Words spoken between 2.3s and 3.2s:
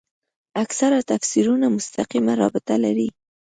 رابطه لري.